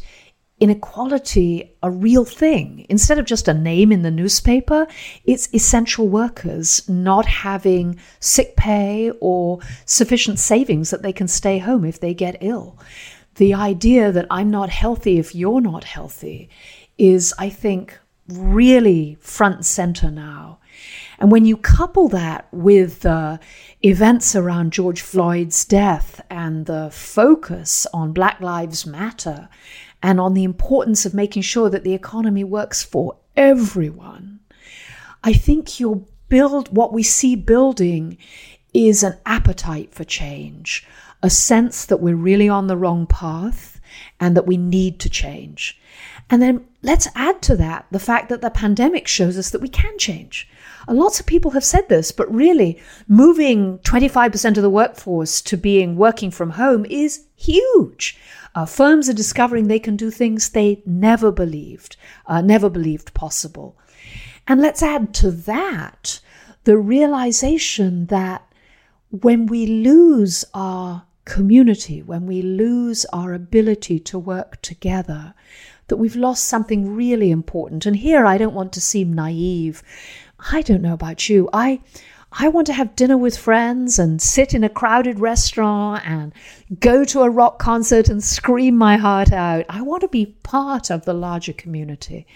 [0.60, 2.86] inequality a real thing.
[2.90, 4.88] Instead of just a name in the newspaper,
[5.26, 11.86] it's essential workers not having sick pay or sufficient savings that they can stay home
[11.86, 12.78] if they get ill.
[13.36, 16.50] The idea that I'm not healthy if you're not healthy
[16.98, 20.60] is, I think, really front and center now.
[21.20, 23.40] And when you couple that with the
[23.84, 29.50] events around George Floyd's death and the focus on Black Lives Matter
[30.02, 34.40] and on the importance of making sure that the economy works for everyone,
[35.24, 38.18] I think you'll build what we see building
[38.74, 40.86] is an appetite for change,
[41.22, 43.82] a sense that we're really on the wrong path
[44.20, 45.80] and that we need to change.
[46.30, 49.68] And then let's add to that the fact that the pandemic shows us that we
[49.68, 50.48] can change.
[50.98, 55.96] Lots of people have said this, but really, moving 25% of the workforce to being
[55.96, 58.18] working from home is huge.
[58.56, 63.78] Uh, firms are discovering they can do things they never believed, uh, never believed possible.
[64.48, 66.20] And let's add to that
[66.64, 68.52] the realization that
[69.12, 75.34] when we lose our community, when we lose our ability to work together,
[75.88, 77.86] that we've lost something really important.
[77.86, 79.84] And here I don't want to seem naive.
[80.52, 81.50] I don't know about you.
[81.54, 81.82] I
[82.32, 86.32] I want to have dinner with friends and sit in a crowded restaurant and
[86.80, 89.66] go to a rock concert and scream my heart out.
[89.68, 92.28] I want to be part of the larger community.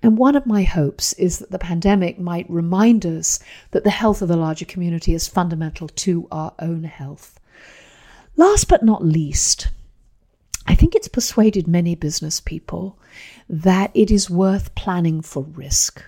[0.00, 3.40] And one of my hopes is that the pandemic might remind us
[3.72, 7.40] that the health of the larger community is fundamental to our own health.
[8.36, 9.68] Last but not least,
[10.68, 12.96] I think it's persuaded many business people
[13.48, 16.02] that it is worth planning for risk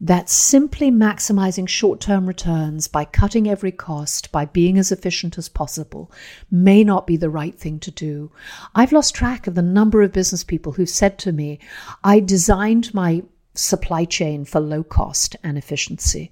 [0.00, 5.48] that simply maximizing short term returns by cutting every cost, by being as efficient as
[5.48, 6.10] possible,
[6.50, 8.30] may not be the right thing to do.
[8.74, 11.58] I've lost track of the number of business people who've said to me,
[12.02, 13.22] I designed my
[13.54, 16.30] supply chain for low cost and efficiency.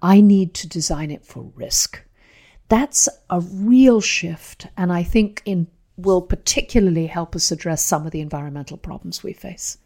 [0.00, 2.00] I need to design it for risk.
[2.68, 8.12] That's a real shift, and I think in will particularly help us address some of
[8.12, 9.76] the environmental problems we face.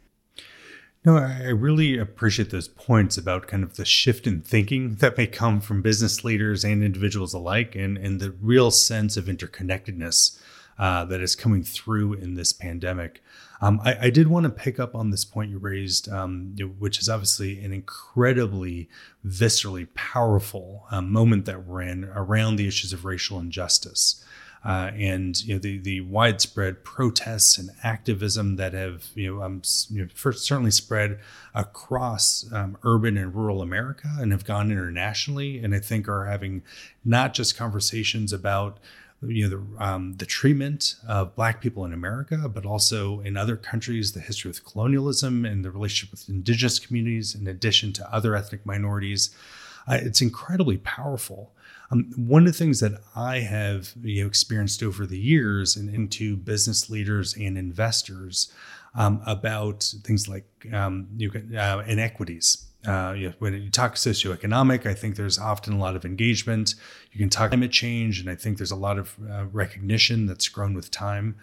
[1.06, 5.28] No, I really appreciate those points about kind of the shift in thinking that may
[5.28, 10.36] come from business leaders and individuals alike, and, and the real sense of interconnectedness
[10.80, 13.22] uh, that is coming through in this pandemic.
[13.60, 16.98] Um, I, I, did want to pick up on this point you raised, um, which
[16.98, 18.88] is obviously an incredibly
[19.24, 24.24] viscerally powerful um, moment that we're in around the issues of racial injustice
[24.66, 29.62] uh, and you know the the widespread protests and activism that have you know, um,
[29.90, 31.20] you know first certainly spread
[31.54, 36.62] across um, urban and rural America and have gone internationally, and I think are having
[37.04, 38.80] not just conversations about
[39.22, 43.56] you know the um, the treatment of Black people in America, but also in other
[43.56, 48.34] countries, the history of colonialism and the relationship with indigenous communities, in addition to other
[48.34, 49.30] ethnic minorities.
[49.88, 51.52] Uh, it's incredibly powerful.
[51.90, 55.88] Um, one of the things that I have you know, experienced over the years and
[55.88, 58.52] into business leaders and investors
[58.94, 62.66] um, about things like um, you can, uh, inequities.
[62.86, 66.74] Uh, you know, when you talk socioeconomic, I think there's often a lot of engagement.
[67.12, 70.48] You can talk climate change, and I think there's a lot of uh, recognition that's
[70.48, 71.36] grown with time.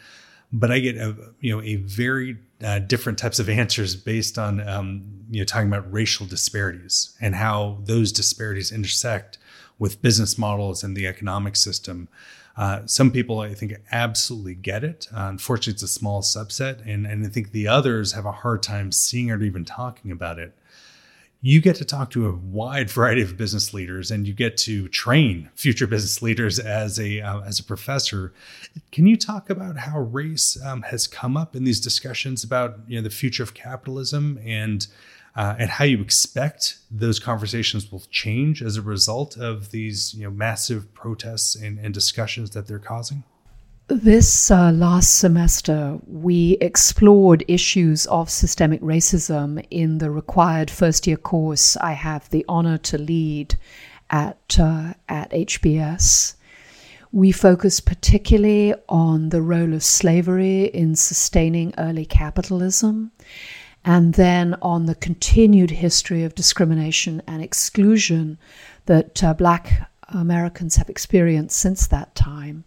[0.53, 4.65] But I get a you know a very uh, different types of answers based on
[4.67, 9.37] um, you know talking about racial disparities and how those disparities intersect
[9.79, 12.07] with business models and the economic system.
[12.55, 15.07] Uh, some people, I think, absolutely get it.
[15.11, 18.61] Uh, unfortunately, it's a small subset, and, and I think the others have a hard
[18.61, 20.55] time seeing or even talking about it.
[21.41, 24.87] You get to talk to a wide variety of business leaders, and you get to
[24.87, 28.33] train future business leaders as a uh, as a professor.
[28.93, 32.97] Can you talk about how race um, has come up in these discussions about you
[32.97, 34.87] know the future of capitalism and
[35.35, 40.23] uh, and how you expect those conversations will change as a result of these you
[40.23, 43.23] know massive protests and, and discussions that they're causing?
[43.87, 51.17] This uh, last semester, we explored issues of systemic racism in the required first year
[51.17, 53.55] course I have the honor to lead
[54.09, 56.35] at, uh, at HBS.
[57.11, 63.11] We focus particularly on the role of slavery in sustaining early capitalism
[63.85, 68.37] and then on the continued history of discrimination and exclusion
[68.85, 72.63] that uh, black Americans have experienced since that time,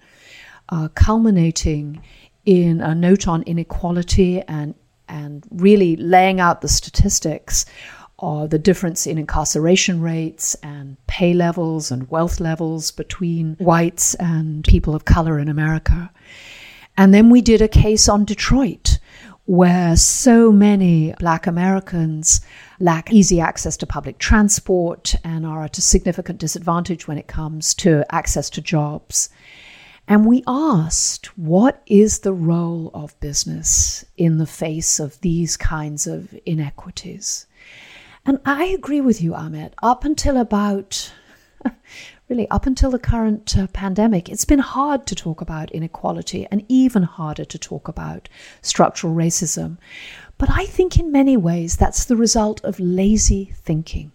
[0.68, 2.02] uh, culminating
[2.44, 4.74] in a note on inequality and,
[5.08, 7.64] and really laying out the statistics
[8.18, 14.64] or the difference in incarceration rates and pay levels and wealth levels between whites and
[14.64, 16.10] people of color in America.
[16.96, 18.98] And then we did a case on Detroit,
[19.46, 22.40] where so many Black Americans
[22.80, 27.72] lack easy access to public transport and are at a significant disadvantage when it comes
[27.74, 29.28] to access to jobs.
[30.08, 36.06] And we asked, what is the role of business in the face of these kinds
[36.06, 37.46] of inequities?
[38.24, 39.72] And I agree with you, Amit.
[39.82, 41.12] Up until about
[42.28, 46.64] really up until the current uh, pandemic, it's been hard to talk about inequality and
[46.68, 48.28] even harder to talk about
[48.62, 49.78] structural racism.
[50.38, 54.12] But I think in many ways that's the result of lazy thinking.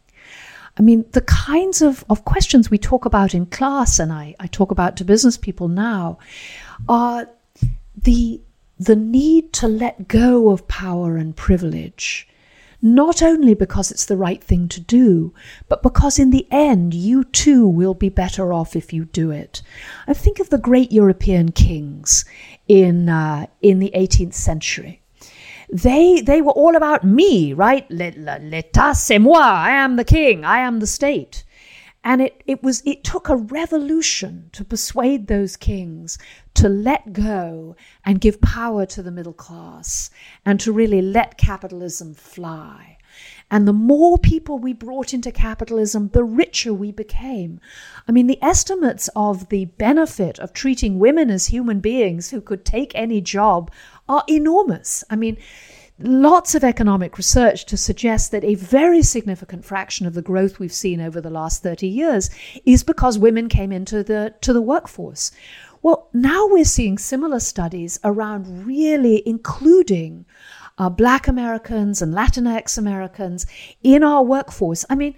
[0.78, 4.48] I mean, the kinds of, of questions we talk about in class and I, I
[4.48, 6.18] talk about to business people now
[6.88, 7.30] are
[7.96, 8.42] the,
[8.80, 12.28] the need to let go of power and privilege
[12.82, 15.34] not only because it's the right thing to do,
[15.70, 19.62] but because in the end you too will be better off if you do it.
[20.08, 22.26] I think of the great European kings
[22.68, 25.02] in, uh, in the 18th century.
[25.72, 27.88] They, they were all about me, right?
[27.90, 29.40] L'état, c'est moi.
[29.40, 30.44] I am the king.
[30.44, 31.46] I am the state.
[32.04, 36.18] And it, it was it took a revolution to persuade those kings
[36.56, 40.10] to let go and give power to the middle class
[40.46, 42.98] and to really let capitalism fly.
[43.52, 47.60] And the more people we brought into capitalism, the richer we became.
[48.08, 52.64] I mean, the estimates of the benefit of treating women as human beings who could
[52.64, 53.70] take any job
[54.08, 55.04] are enormous.
[55.10, 55.38] I mean,
[56.04, 60.74] lots of economic research to suggest that a very significant fraction of the growth we've
[60.74, 62.30] seen over the last 30 years
[62.66, 65.32] is because women came into the to the workforce.
[65.82, 70.26] Well, now we're seeing similar studies around really including
[70.78, 73.46] uh, Black Americans and Latinx Americans
[73.84, 74.86] in our workforce.
[74.90, 75.16] I mean,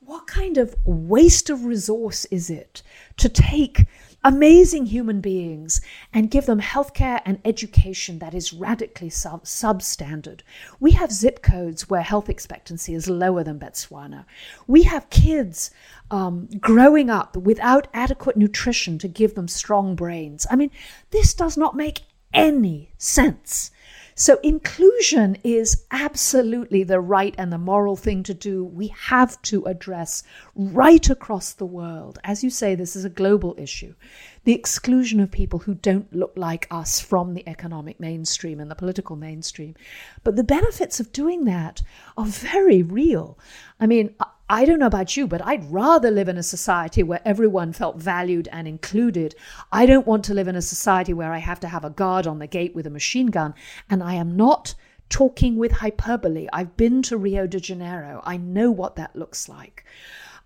[0.00, 2.82] what kind of waste of resource is it
[3.16, 3.86] to take
[4.24, 10.40] amazing human beings and give them healthcare and education that is radically sub- substandard.
[10.80, 14.24] We have zip codes where health expectancy is lower than Botswana.
[14.66, 15.70] We have kids
[16.10, 20.46] um, growing up without adequate nutrition to give them strong brains.
[20.50, 20.70] I mean,
[21.10, 22.00] this does not make
[22.32, 23.70] any sense.
[24.16, 28.64] So, inclusion is absolutely the right and the moral thing to do.
[28.64, 30.22] We have to address
[30.54, 32.20] right across the world.
[32.22, 33.94] As you say, this is a global issue.
[34.44, 38.76] The exclusion of people who don't look like us from the economic mainstream and the
[38.76, 39.74] political mainstream.
[40.22, 41.82] But the benefits of doing that
[42.16, 43.36] are very real.
[43.80, 44.14] I mean,
[44.54, 47.96] I don't know about you, but I'd rather live in a society where everyone felt
[47.96, 49.34] valued and included.
[49.72, 52.28] I don't want to live in a society where I have to have a guard
[52.28, 53.54] on the gate with a machine gun.
[53.90, 54.76] And I am not
[55.08, 56.46] talking with hyperbole.
[56.52, 59.84] I've been to Rio de Janeiro, I know what that looks like.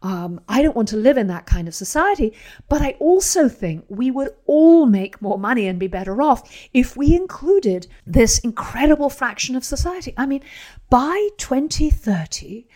[0.00, 2.32] Um, I don't want to live in that kind of society,
[2.70, 6.96] but I also think we would all make more money and be better off if
[6.96, 10.14] we included this incredible fraction of society.
[10.16, 10.42] I mean,
[10.88, 12.66] by 2030,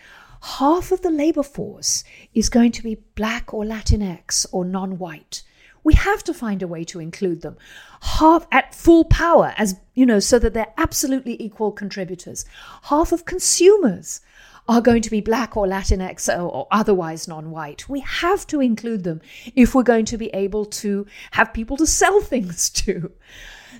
[0.42, 2.02] half of the labor force
[2.34, 5.42] is going to be black or Latinx or non white.
[5.84, 7.56] We have to find a way to include them.
[8.00, 12.44] Half at full power as you know so that they're absolutely equal contributors.
[12.84, 14.20] Half of consumers
[14.68, 17.88] are going to be black or latinx or, or otherwise non-white.
[17.88, 19.20] We have to include them
[19.56, 23.12] if we're going to be able to have people to sell things to.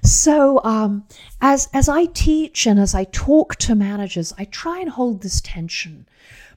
[0.03, 1.07] So um,
[1.41, 5.41] as as i teach and as i talk to managers i try and hold this
[5.41, 6.07] tension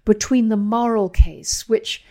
[0.06, 2.04] between the moral case, which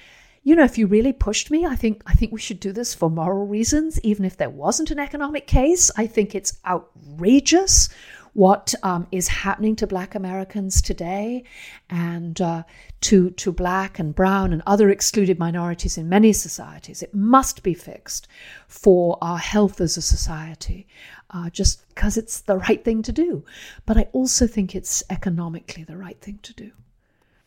[0.47, 2.93] you know, if you really pushed me, I think I think we should do this
[2.93, 5.91] for moral reasons, even if there wasn't an economic case.
[5.97, 7.89] I think it's outrageous
[8.35, 11.45] what um, is happening to Black Americans today,
[11.89, 12.65] and uh,
[13.01, 17.03] to to Black and Brown and other excluded minorities in many societies.
[17.03, 18.29] It must be fixed
[18.69, 20.87] for our health as a society,
[21.31, 23.45] uh, just because it's the right thing to do.
[23.87, 26.73] But I also think it's economically the right thing to do.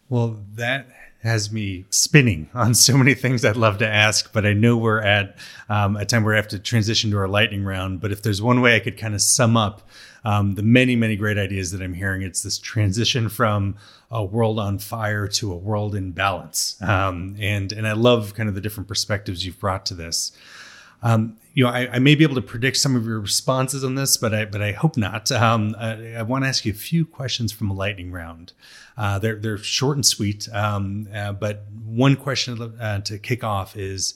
[0.09, 0.87] Well, that
[1.21, 5.01] has me spinning on so many things I'd love to ask, but I know we're
[5.01, 5.37] at
[5.69, 8.01] um, a time where I have to transition to our lightning round.
[8.01, 9.87] But if there's one way I could kind of sum up
[10.23, 13.75] um, the many, many great ideas that I'm hearing, it's this transition from
[14.09, 16.81] a world on fire to a world in balance.
[16.81, 20.31] Um, and and I love kind of the different perspectives you've brought to this.
[21.07, 23.95] Um, you know, I, I, may be able to predict some of your responses on
[23.95, 25.31] this, but I but I hope not.
[25.31, 28.51] Um, I, I want to ask you a few questions from a lightning round.
[28.97, 33.77] Uh, they're they're short and sweet, um, uh, but one question uh, to kick off
[33.77, 34.15] is: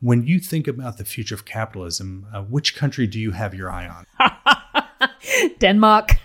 [0.00, 3.70] When you think about the future of capitalism, uh, which country do you have your
[3.70, 5.10] eye on?
[5.58, 6.16] Denmark.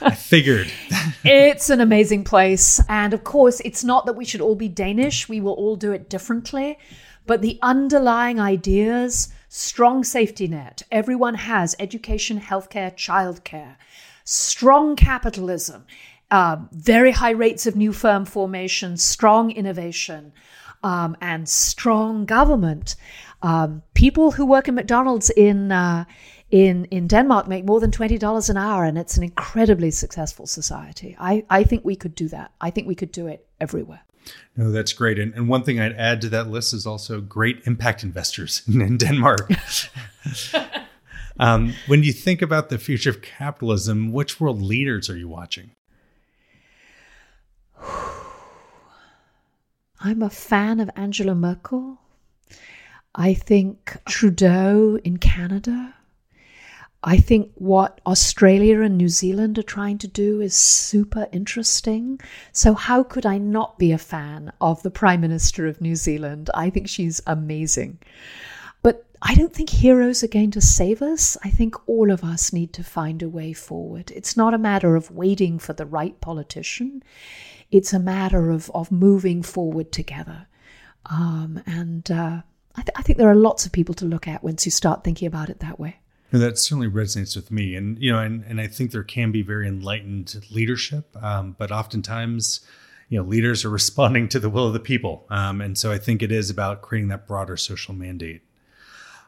[0.00, 0.70] I figured.
[1.24, 2.80] it's an amazing place.
[2.88, 5.28] And of course, it's not that we should all be Danish.
[5.28, 6.78] We will all do it differently.
[7.26, 10.82] But the underlying ideas strong safety net.
[10.90, 13.76] Everyone has education, healthcare, childcare,
[14.24, 15.86] strong capitalism,
[16.32, 20.32] uh, very high rates of new firm formation, strong innovation,
[20.82, 22.96] um, and strong government.
[23.42, 26.04] Um, people who work in McDonald's in uh,
[26.50, 30.46] in in Denmark make more than twenty dollars an hour, and it's an incredibly successful
[30.46, 31.14] society.
[31.20, 32.50] I, I think we could do that.
[32.60, 34.02] I think we could do it everywhere.
[34.56, 35.18] No, that's great.
[35.18, 38.96] And, and, one thing I'd add to that list is also great impact investors in
[38.96, 39.50] Denmark.
[41.38, 45.70] um, when you think about the future of capitalism, which world leaders are you watching?
[50.00, 51.98] I'm a fan of Angela Merkel.
[53.14, 55.94] I think Trudeau in Canada.
[57.06, 62.18] I think what Australia and New Zealand are trying to do is super interesting.
[62.50, 66.48] So, how could I not be a fan of the Prime Minister of New Zealand?
[66.54, 67.98] I think she's amazing.
[68.82, 71.36] But I don't think heroes are going to save us.
[71.44, 74.10] I think all of us need to find a way forward.
[74.10, 77.02] It's not a matter of waiting for the right politician,
[77.70, 80.46] it's a matter of, of moving forward together.
[81.04, 82.40] Um, and uh,
[82.76, 85.04] I, th- I think there are lots of people to look at once you start
[85.04, 85.98] thinking about it that way.
[86.34, 87.76] And that certainly resonates with me.
[87.76, 91.70] And, you know, and, and I think there can be very enlightened leadership, um, but
[91.70, 92.58] oftentimes,
[93.08, 95.26] you know, leaders are responding to the will of the people.
[95.30, 98.42] Um, and so I think it is about creating that broader social mandate.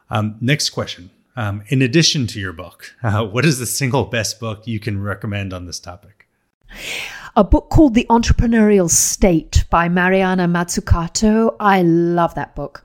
[0.09, 1.09] Um, next question.
[1.37, 5.01] Um, in addition to your book, uh, what is the single best book you can
[5.01, 6.27] recommend on this topic?
[7.37, 11.55] A book called The Entrepreneurial State by Mariana Mazzucato.
[11.59, 12.83] I love that book.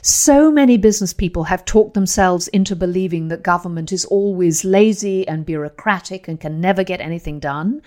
[0.00, 5.44] So many business people have talked themselves into believing that government is always lazy and
[5.44, 7.82] bureaucratic and can never get anything done.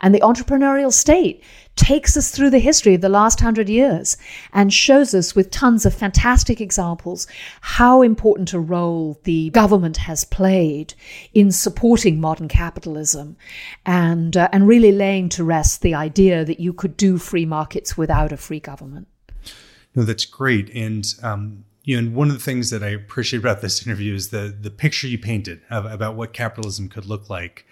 [0.00, 1.44] And The Entrepreneurial State
[1.76, 4.16] takes us through the history of the last hundred years
[4.52, 7.26] and shows us with tons of fantastic examples
[7.60, 10.94] how important a role the government has played
[11.32, 13.36] in supporting modern capitalism
[13.86, 17.96] and, uh, and really laying to rest the idea that you could do free markets
[17.96, 19.08] without a free government.
[19.94, 20.70] No, that's great.
[20.74, 24.14] And, um, you know, and one of the things that I appreciate about this interview
[24.14, 27.66] is the the picture you painted of, about what capitalism could look like.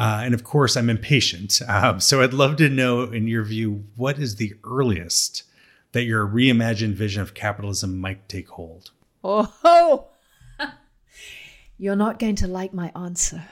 [0.00, 1.60] Uh, and of course, I'm impatient.
[1.68, 5.44] Um, so I'd love to know, in your view, what is the earliest
[5.92, 8.90] that your reimagined vision of capitalism might take hold?
[9.22, 10.08] Oh,
[11.78, 13.44] you're not going to like my answer.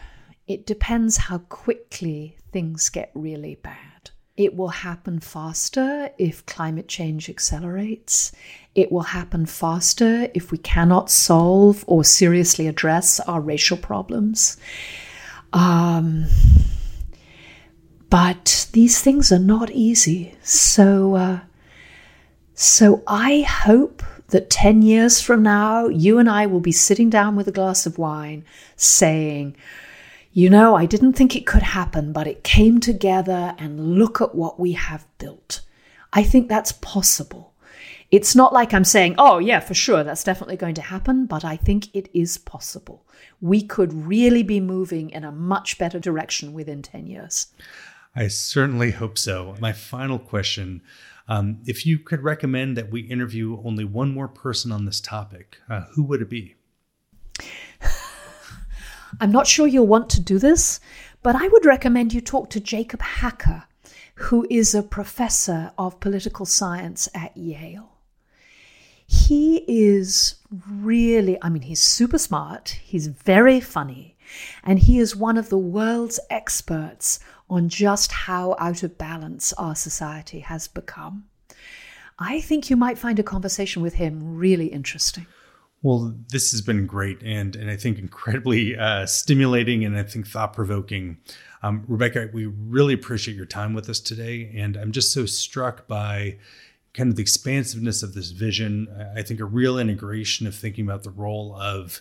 [0.46, 4.10] It depends how quickly things get really bad.
[4.36, 8.32] It will happen faster if climate change accelerates.
[8.74, 14.56] It will happen faster if we cannot solve or seriously address our racial problems.
[15.52, 16.26] Um,
[18.10, 20.34] but these things are not easy.
[20.42, 21.40] So, uh,
[22.54, 27.36] so I hope that 10 years from now, you and I will be sitting down
[27.36, 28.44] with a glass of wine
[28.76, 29.56] saying,
[30.32, 34.34] you know, I didn't think it could happen, but it came together and look at
[34.34, 35.62] what we have built.
[36.12, 37.54] I think that's possible.
[38.10, 41.44] It's not like I'm saying, oh, yeah, for sure, that's definitely going to happen, but
[41.44, 43.04] I think it is possible.
[43.40, 47.48] We could really be moving in a much better direction within 10 years.
[48.14, 49.54] I certainly hope so.
[49.60, 50.82] My final question
[51.28, 55.58] um, if you could recommend that we interview only one more person on this topic,
[55.68, 56.56] uh, who would it be?
[59.20, 60.80] I'm not sure you'll want to do this,
[61.22, 63.64] but I would recommend you talk to Jacob Hacker,
[64.14, 67.97] who is a professor of political science at Yale.
[69.08, 70.34] He is
[70.68, 74.16] really, I mean, he's super smart, he's very funny,
[74.62, 79.74] and he is one of the world's experts on just how out of balance our
[79.74, 81.24] society has become.
[82.18, 85.26] I think you might find a conversation with him really interesting.
[85.82, 90.26] Well, this has been great and and I think incredibly uh, stimulating and I think
[90.26, 91.18] thought provoking.
[91.62, 95.88] Um, Rebecca, we really appreciate your time with us today, and I'm just so struck
[95.88, 96.38] by
[96.94, 98.88] kind of the expansiveness of this vision.
[99.16, 102.00] I think a real integration of thinking about the role of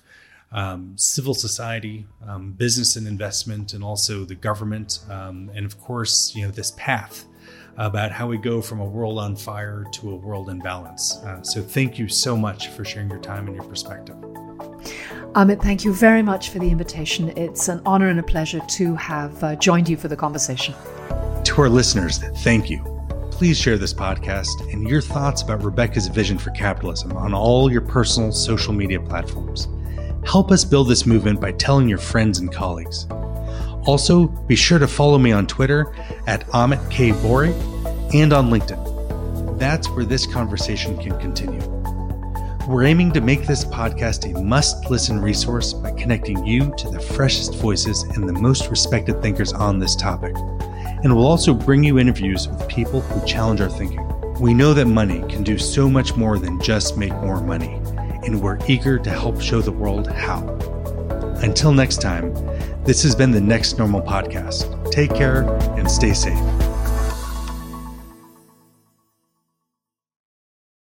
[0.51, 6.33] um, civil society, um, business and investment, and also the government, um, and of course,
[6.35, 7.25] you know, this path
[7.77, 11.17] about how we go from a world on fire to a world in balance.
[11.17, 14.15] Uh, so, thank you so much for sharing your time and your perspective.
[15.35, 17.29] Amit, thank you very much for the invitation.
[17.37, 20.73] It's an honor and a pleasure to have uh, joined you for the conversation.
[21.43, 22.96] To our listeners, thank you.
[23.37, 27.81] Please share this podcast and your thoughts about Rebecca's vision for capitalism on all your
[27.81, 29.67] personal social media platforms.
[30.25, 33.05] Help us build this movement by telling your friends and colleagues.
[33.85, 35.93] Also, be sure to follow me on Twitter
[36.25, 37.11] at Amit K.
[37.11, 37.53] Bouri
[38.11, 39.59] and on LinkedIn.
[39.59, 41.61] That's where this conversation can continue.
[42.67, 46.99] We're aiming to make this podcast a must listen resource by connecting you to the
[46.99, 50.33] freshest voices and the most respected thinkers on this topic.
[51.03, 54.03] And we'll also bring you interviews with people who challenge our thinking.
[54.39, 57.73] We know that money can do so much more than just make more money,
[58.25, 60.43] and we're eager to help show the world how.
[61.41, 62.33] Until next time,
[62.83, 64.91] this has been the Next Normal Podcast.
[64.91, 65.43] Take care
[65.77, 66.56] and stay safe.